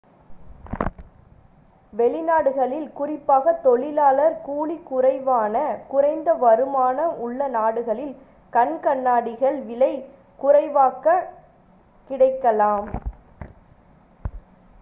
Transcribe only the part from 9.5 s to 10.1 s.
விலை